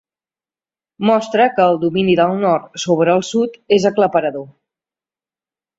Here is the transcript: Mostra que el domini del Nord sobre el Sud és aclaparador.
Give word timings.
Mostra 1.09 1.45
que 1.59 1.67
el 1.73 1.77
domini 1.85 2.17
del 2.21 2.35
Nord 2.47 2.81
sobre 2.87 3.17
el 3.19 3.25
Sud 3.31 3.61
és 3.79 3.89
aclaparador. 3.93 4.53